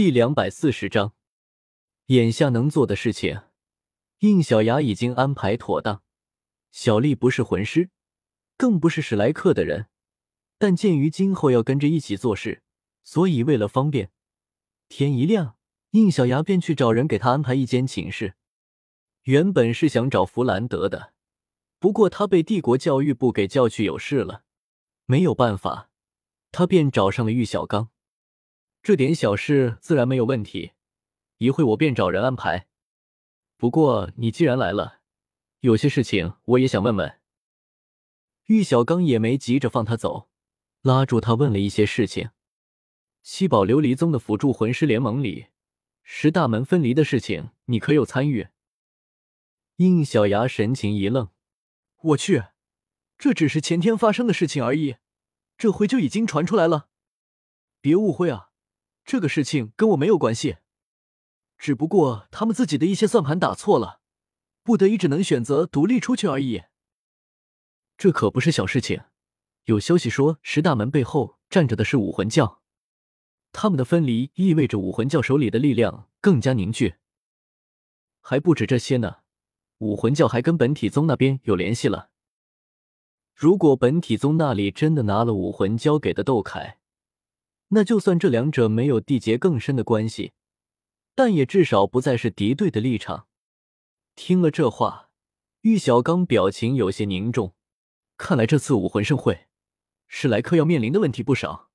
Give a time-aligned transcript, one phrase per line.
[0.00, 1.12] 第两百四十章，
[2.06, 3.42] 眼下能做的事情，
[4.20, 6.02] 应小牙已经安排妥当。
[6.70, 7.90] 小丽不是魂师，
[8.56, 9.88] 更不是史莱克的人，
[10.56, 12.62] 但鉴于今后要跟着一起做事，
[13.02, 14.10] 所以为了方便，
[14.88, 15.58] 天一亮，
[15.90, 18.36] 应小牙便去找人给他安排一间寝室。
[19.24, 21.12] 原本是想找弗兰德的，
[21.78, 24.44] 不过他被帝国教育部给叫去有事了，
[25.04, 25.90] 没有办法，
[26.50, 27.90] 他便找上了玉小刚。
[28.82, 30.72] 这点小事自然没有问题，
[31.36, 32.66] 一会我便找人安排。
[33.58, 35.00] 不过你既然来了，
[35.60, 37.20] 有些事情我也想问问。
[38.46, 40.30] 玉小刚也没急着放他走，
[40.80, 42.30] 拉住他问了一些事情。
[43.22, 45.48] 七宝琉璃宗的辅助魂师联盟里，
[46.02, 48.48] 十大门分离的事情，你可有参与？
[49.76, 51.28] 应小牙神情一愣
[52.00, 52.44] ：“我去，
[53.18, 54.96] 这只是前天发生的事情而已，
[55.58, 56.88] 这回就已经传出来了。
[57.82, 58.48] 别误会啊！”
[59.10, 60.58] 这个事情跟我没有关系，
[61.58, 63.98] 只不过他们自己的一些算盘打错了，
[64.62, 66.62] 不得已只能选择独立出去而已。
[67.98, 69.02] 这可不是小事情，
[69.64, 72.62] 有消息说十大门背后站着的是武魂教，
[73.50, 76.94] 他们的分离意味着武魂教手里的力量更加凝聚。
[78.20, 79.16] 还不止这些呢，
[79.78, 82.10] 武魂教还跟本体宗那边有联系了。
[83.34, 86.78] 如果本体宗那里真的拿了武魂交给的窦凯，
[87.72, 90.32] 那就算这两者没有缔结更深的关系，
[91.14, 93.26] 但也至少不再是敌对的立场。
[94.16, 95.10] 听了这话，
[95.62, 97.54] 玉小刚表情有些凝重。
[98.16, 99.46] 看来这次武魂盛会，
[100.08, 101.70] 史莱克要面临的问题不少。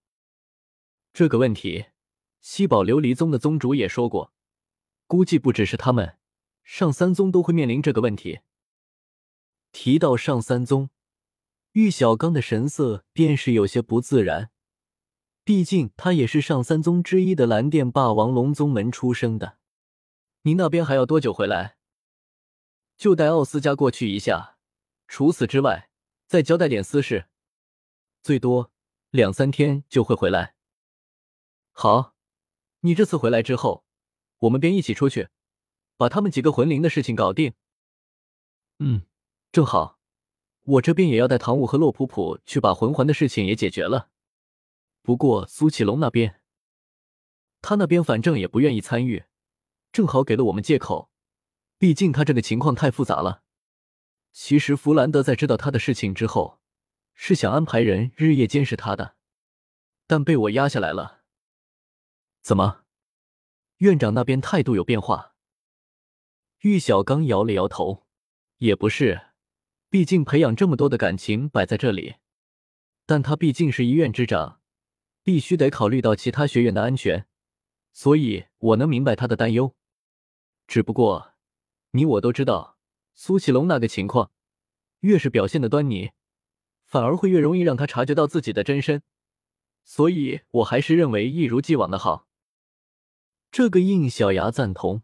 [1.14, 1.86] 这个问题，
[2.42, 4.34] 西宝琉璃宗的宗主也说过，
[5.08, 6.18] 估计不只是他们，
[6.64, 8.42] 上三宗都会面临这个问题。
[9.72, 10.90] 提到上三宗，
[11.72, 14.52] 玉小刚的神色便是有些不自然。
[15.46, 19.60] 毕竟他也是上三宗之一的蓝电霸王龙宗门出生的。
[20.42, 21.78] 你那边还要多久回来？
[22.98, 24.58] 就带奥斯加过去一下，
[25.08, 25.92] 除此之外，
[26.26, 27.28] 再交代点私事，
[28.24, 28.72] 最多
[29.12, 30.56] 两三天就会回来。
[31.72, 32.16] 好，
[32.80, 33.86] 你这次回来之后，
[34.40, 35.30] 我们便一起出去，
[35.96, 37.54] 把他们几个魂灵的事情搞定。
[38.80, 39.04] 嗯，
[39.52, 40.00] 正好，
[40.64, 44.10] 我这边也要带唐舞和洛普普去把魂环的事情也解决了。
[45.06, 46.42] 不过苏启龙那边，
[47.62, 49.26] 他那边反正也不愿意参与，
[49.92, 51.12] 正好给了我们借口。
[51.78, 53.44] 毕竟他这个情况太复杂了。
[54.34, 56.60] 其实弗兰德在知道他的事情之后，
[57.14, 59.16] 是想安排人日夜监视他的，
[60.08, 61.22] 但被我压下来了。
[62.42, 62.84] 怎么，
[63.78, 65.36] 院长那边态度有变化？
[66.62, 68.08] 玉小刚摇了摇头，
[68.58, 69.28] 也不是，
[69.92, 72.16] 毕竟培养这么多的感情摆在这里，
[73.06, 74.62] 但他毕竟是医院之长。
[75.26, 77.26] 必须得考虑到其他学员的安全，
[77.92, 79.76] 所以我能明白他的担忧。
[80.68, 81.34] 只不过，
[81.92, 82.78] 你我都知道，
[83.16, 84.30] 苏启龙那个情况，
[85.00, 86.12] 越是表现的端倪，
[86.86, 89.02] 反而会越容易让他察觉到自己的真身。
[89.84, 92.28] 所以我还是认为一如既往的好。
[93.52, 95.02] 这个应小牙赞同，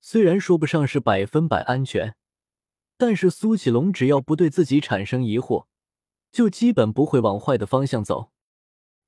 [0.00, 2.16] 虽然说不上是百分百安全，
[2.96, 5.66] 但是苏启龙只要不对自己产生疑惑，
[6.32, 8.30] 就基本不会往坏的方向走。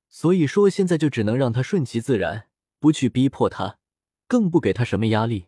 [0.09, 2.47] 所以说，现在就只能让他顺其自然，
[2.79, 3.79] 不去逼迫他，
[4.27, 5.47] 更不给他什么压力。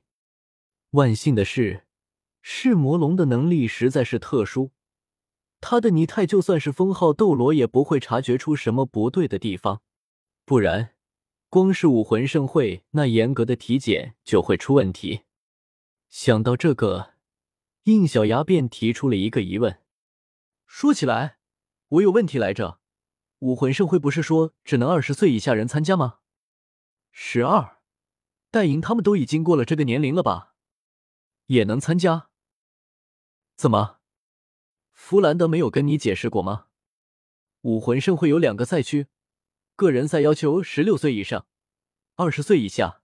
[0.92, 1.86] 万幸的是，
[2.42, 4.72] 噬魔龙的能力实在是特殊，
[5.62, 9.82] 他的泥态就算是封号斗罗也不会察觉出什么不对的地方。
[10.46, 10.96] 不然，
[11.50, 15.22] 光是武魂盛会那严格的体检就会出问题。
[16.10, 17.14] 想到这个，
[17.84, 19.80] 应小牙便提出了一个疑问：
[20.66, 21.38] 说起来，
[21.90, 22.79] 我有问题来着。
[23.40, 26.20] 武魂盛会不是说只能二十岁以下人参加吗？
[27.12, 27.80] 十二，
[28.52, 30.56] 戴莹他们都已经过了这个年龄了吧？
[31.46, 32.30] 也能参加？
[33.56, 34.00] 怎么？
[34.92, 36.68] 弗兰德没有跟你解释过吗？
[37.62, 39.08] 武魂盛会有两个赛区，
[39.76, 41.48] 个人赛要求十六岁以上，
[42.16, 43.02] 二十岁以下，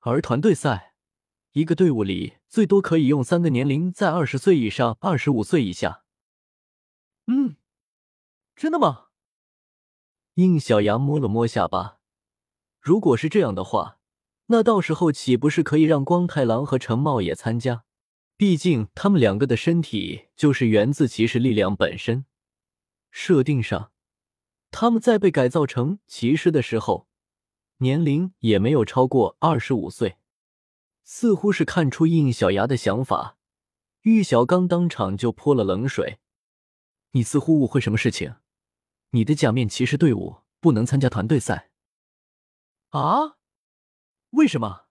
[0.00, 0.94] 而团队赛，
[1.52, 6.04] 一个队伍里最多可以用三个年龄在二十岁以上、二十五岁以下。
[7.26, 7.56] 嗯，
[8.54, 9.07] 真的吗？
[10.38, 11.98] 应小牙摸了摸下巴，
[12.80, 13.98] 如果是这样的话，
[14.46, 17.82] 那到时候岂不是可以让光太郎和陈茂也参加？
[18.36, 22.24] 毕竟他们两个的身体就是源自骑士力量本身。
[23.10, 23.90] 设定上，
[24.70, 27.08] 他们在被改造成骑士的时候，
[27.78, 30.18] 年龄也没有超过二十五岁。
[31.02, 33.38] 似乎是看出应小牙的想法，
[34.02, 36.20] 玉小刚当场就泼了冷水
[37.10, 38.36] ：“你似乎误会什么事情。”
[39.10, 41.70] 你的假面骑士队伍不能参加团队赛
[42.90, 43.38] 啊？
[44.30, 44.86] 为什么？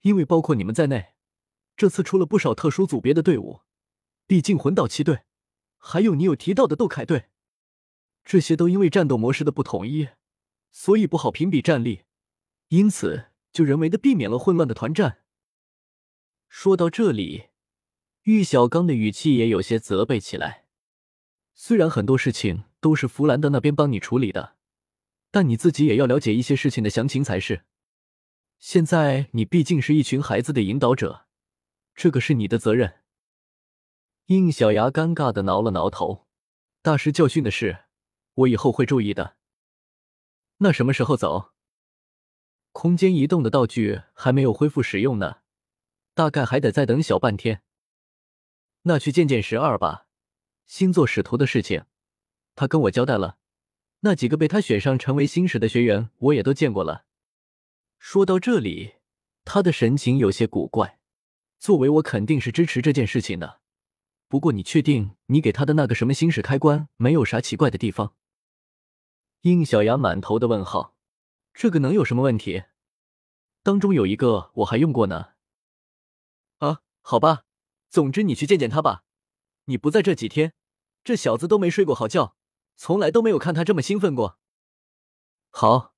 [0.00, 1.14] 因为包括你们在内，
[1.76, 3.62] 这次出了不少特殊组别的队伍，
[4.26, 5.24] 毕竟魂导七队，
[5.76, 7.28] 还有你有提到的斗凯队，
[8.24, 10.08] 这些都因为战斗模式的不统一，
[10.70, 12.04] 所以不好评比战力，
[12.68, 15.22] 因此就人为的避免了混乱的团战。
[16.48, 17.48] 说到这里，
[18.22, 20.66] 玉小刚的语气也有些责备起来。
[21.52, 24.54] 虽然很多事情都是弗兰德那边帮你处理的，
[25.32, 27.64] 但你自己也要了解一些事情的详情才是。
[28.60, 31.26] 现在你毕竟是一群孩子的引导者，
[31.96, 33.00] 这个是你的责任。
[34.26, 36.28] 应小牙尴尬的挠了挠头，
[36.80, 37.86] 大师教训的事，
[38.34, 39.36] 我以后会注意的。
[40.58, 41.50] 那什么时候走？
[42.70, 45.38] 空间移动的道具还没有恢复使用呢。
[46.14, 47.64] 大概还得再等小半天。
[48.82, 50.06] 那去见见十二吧，
[50.66, 51.82] 星座使徒的事情，
[52.56, 53.38] 他跟我交代了。
[54.00, 57.04] 那几个被他选上成为星使的学员，我也都见过了。
[57.98, 58.94] 说到这里，
[59.44, 60.98] 他的神情有些古怪。
[61.58, 63.60] 作为我肯定是支持这件事情的。
[64.28, 68.14] 不过你确定你给他的那个什么星使开关没有啥奇怪的地方？
[69.42, 70.94] 应小牙满头的问号。
[71.54, 72.64] 这个能有什么问题？
[73.62, 75.30] 当中有一个我还用过呢。
[76.58, 77.44] 啊，好吧，
[77.88, 79.04] 总之你去见见他吧。
[79.64, 80.52] 你不在这几天，
[81.02, 82.36] 这小子都没睡过好觉，
[82.76, 84.38] 从来都没有看他这么兴奋过。
[85.50, 85.94] 好，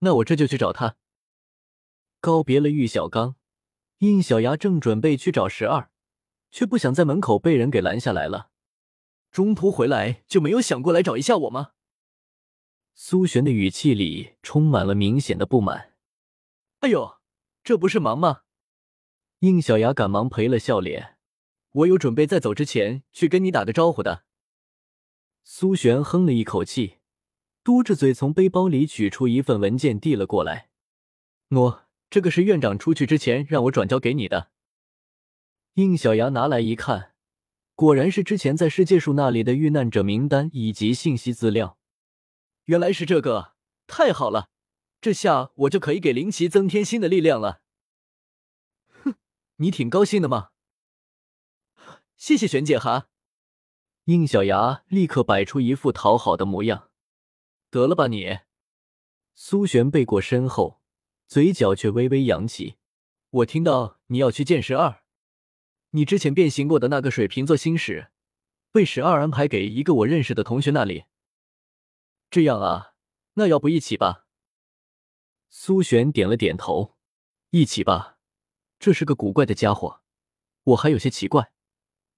[0.00, 0.96] 那我这就去找他。
[2.20, 3.36] 告别了玉小刚，
[3.98, 5.90] 应小牙正准备去找十二，
[6.50, 8.50] 却不想在门口被人给拦下来了。
[9.30, 11.72] 中途回来就没有想过来找一下我吗？
[12.94, 15.94] 苏璇的语气里充满了明显的不满。
[16.80, 17.18] 哎呦，
[17.62, 18.42] 这不是忙吗？
[19.40, 21.16] 应小牙赶忙赔了笑脸，
[21.70, 24.24] 我有准备在走之前去跟你打个招呼的。
[25.50, 26.98] 苏璇哼了一口气，
[27.64, 30.68] 嘟着嘴从背包里取出一份文件递了过来。
[31.48, 34.50] 喏，这个是院长出去之前让我转交给你的。
[35.72, 37.14] 应小牙拿来一看，
[37.74, 41.78] 果然是之前在世界树那里的遇难者名单以及信息资料。
[42.66, 43.54] 原来是这个，
[43.86, 44.50] 太好了，
[45.00, 47.62] 这下我就可以给林奇增添新的力量了。
[49.02, 49.14] 哼
[49.56, 50.50] 你挺高兴的吗？
[52.18, 53.08] 谢谢玄姐哈。
[54.08, 56.88] 应小牙立刻摆出一副讨好的模样。
[57.68, 58.38] 得了吧你！
[59.34, 60.80] 苏璇背过身后，
[61.26, 62.78] 嘴角却微微扬起。
[63.28, 65.02] 我听到你要去见十二，
[65.90, 68.10] 你之前变形过的那个水瓶座星矢，
[68.72, 71.04] 被十二安排给一个我认识的同学那里。
[72.30, 72.94] 这样啊，
[73.34, 74.24] 那要不一起吧？
[75.50, 76.96] 苏璇点了点头，
[77.50, 78.16] 一起吧。
[78.78, 80.00] 这是个古怪的家伙，
[80.64, 81.52] 我还有些奇怪，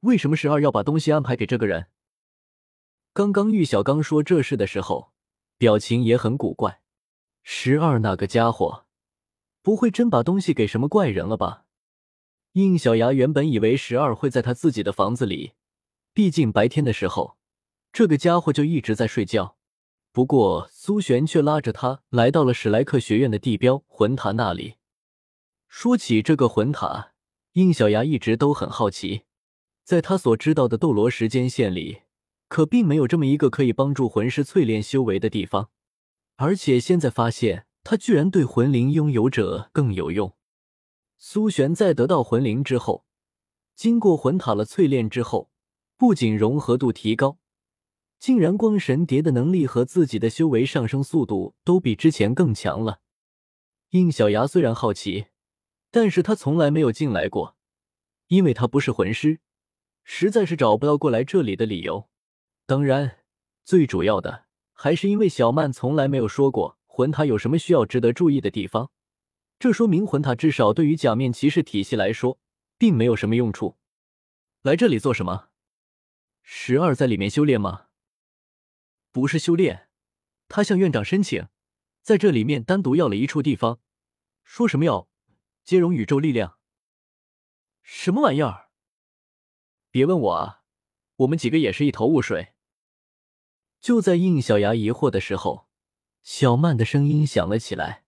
[0.00, 1.88] 为什么十二要把东西安排给这个人？
[3.12, 5.12] 刚刚玉小刚说这事的时候，
[5.58, 6.80] 表情也很古怪。
[7.42, 8.86] 十二那个家伙，
[9.60, 11.64] 不会真把东西给什么怪人了吧？
[12.52, 15.52] 应小牙原本以为十二会在他自己的房子里，
[16.14, 17.36] 毕竟白天的时候，
[17.92, 19.56] 这个家伙就一直在睡觉。
[20.12, 24.76] 不过苏璇却拉着他来到了史莱克学院的地标魂塔那里。
[25.68, 27.12] 说起这个魂塔，
[27.52, 29.22] 应小牙一直都很好奇。
[29.90, 32.02] 在他所知道的斗罗时间线里，
[32.46, 35.70] 可并没有这么一个可以帮助魂师淬炼修为的地方。
[36.36, 40.36] 而且现在发现，它居然对魂灵拥有者更有用。
[41.18, 43.04] 苏璇在得到魂灵之后，
[43.74, 45.50] 经过魂塔了淬炼之后，
[45.96, 47.38] 不仅融合度提高，
[48.20, 53.00] 竟然光神蝶的能力和自己的修为上升速度都比之前更强了。
[53.88, 55.26] 应小牙虽然好奇。
[55.90, 57.56] 但是他从来没有进来过，
[58.28, 59.40] 因为他不是魂师，
[60.04, 62.08] 实在是找不到过来这里的理由。
[62.66, 63.18] 当然，
[63.64, 68.90] 最主要的还是因为小曼从来没有说过魂塔有什么需要值得注意的地方。
[69.58, 72.38] 这说明魂塔至少对于假面骑士体系来说，
[72.78, 73.76] 并没有什么用处。
[74.62, 75.48] 来这里做什么？
[76.42, 77.86] 十二在里面修炼吗？
[79.12, 79.88] 不是修炼，
[80.48, 81.48] 他向院长申请，
[82.02, 83.80] 在这里面单独要了一处地方，
[84.42, 85.08] 说什么要。
[85.62, 86.58] 接容宇宙力量，
[87.82, 88.69] 什么玩意儿？
[89.90, 90.62] 别问我啊，
[91.16, 92.54] 我们几个也是一头雾水。
[93.80, 95.66] 就在应小牙疑惑的时候，
[96.22, 98.04] 小曼的声音响了起来：“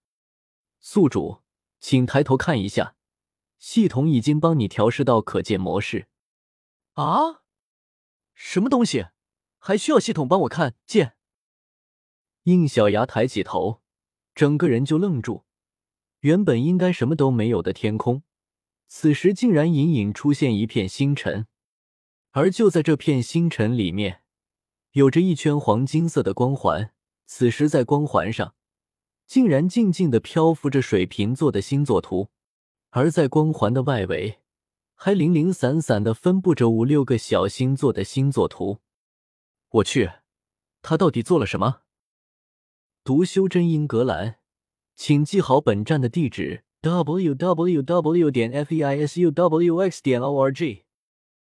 [0.79, 1.43] 宿主，
[1.81, 2.95] 请抬头看一下，
[3.59, 6.09] 系统已经帮你调试到可见模式。”
[6.95, 7.43] 啊？
[8.35, 9.07] 什么东西？
[9.59, 11.17] 还需要系统帮我看见？
[12.45, 13.81] 应小牙抬起头，
[14.35, 15.45] 整个人就愣住。
[16.21, 18.23] 原本应该什么都没有的天空，
[18.87, 21.47] 此时竟然隐隐出现一片星辰，
[22.33, 24.23] 而就在这片星辰里面，
[24.93, 26.93] 有着一圈黄金色的光环。
[27.27, 28.55] 此时在光环上，
[29.27, 32.29] 竟然静静的漂浮着水瓶座的星座图，
[32.91, 34.41] 而在光环的外围，
[34.95, 38.81] 还零零散散的分布着五六个小星座的星座图。
[39.71, 40.11] 我去，
[40.83, 41.83] 他到底做了什么？
[43.05, 44.37] 读修真英格兰，
[44.95, 48.31] 请记好本站的地址：w w w.
[48.31, 50.03] 点 f e i s u w x.
[50.03, 50.85] 点 o r g。